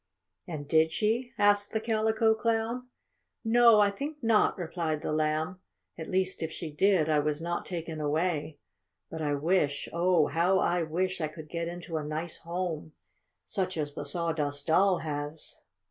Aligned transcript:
"And 0.47 0.67
did 0.67 0.91
she?" 0.91 1.31
asked 1.37 1.73
the 1.73 1.79
Calico 1.79 2.33
Clown. 2.33 2.87
"No, 3.45 3.79
I 3.79 3.91
think 3.91 4.17
not," 4.23 4.57
replied 4.57 5.03
the 5.03 5.11
Lamb. 5.11 5.59
"At 5.95 6.09
least, 6.09 6.41
if 6.41 6.51
she 6.51 6.71
did, 6.71 7.07
I 7.07 7.19
was 7.19 7.39
not 7.39 7.67
taken 7.67 8.01
away. 8.01 8.57
But 9.11 9.21
I 9.21 9.35
wish, 9.35 9.87
oh, 9.93 10.25
how 10.25 10.57
I 10.57 10.81
wish 10.81 11.21
I 11.21 11.27
could 11.27 11.49
get 11.49 11.67
into 11.67 11.97
a 11.97 12.03
nice 12.03 12.39
home, 12.39 12.93
such 13.45 13.77
as 13.77 13.93
the 13.93 14.03
Sawdust 14.03 14.65
Doll 14.65 14.97
has." 15.03 15.59